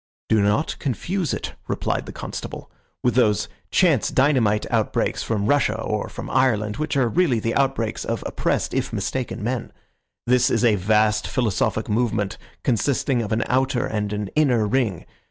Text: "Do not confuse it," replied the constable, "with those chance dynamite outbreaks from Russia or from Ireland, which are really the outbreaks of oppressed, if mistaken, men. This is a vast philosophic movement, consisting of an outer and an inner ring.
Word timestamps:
"Do 0.29 0.41
not 0.41 0.77
confuse 0.79 1.31
it," 1.31 1.53
replied 1.67 2.07
the 2.07 2.11
constable, 2.11 2.71
"with 3.03 3.13
those 3.13 3.47
chance 3.69 4.09
dynamite 4.09 4.65
outbreaks 4.71 5.21
from 5.21 5.45
Russia 5.45 5.79
or 5.79 6.09
from 6.09 6.27
Ireland, 6.27 6.77
which 6.77 6.97
are 6.97 7.07
really 7.07 7.39
the 7.39 7.53
outbreaks 7.53 8.03
of 8.03 8.23
oppressed, 8.25 8.73
if 8.73 8.91
mistaken, 8.91 9.43
men. 9.43 9.71
This 10.25 10.49
is 10.49 10.65
a 10.65 10.73
vast 10.73 11.27
philosophic 11.27 11.87
movement, 11.87 12.39
consisting 12.63 13.21
of 13.21 13.31
an 13.31 13.43
outer 13.45 13.85
and 13.85 14.11
an 14.11 14.29
inner 14.33 14.65
ring. 14.65 15.05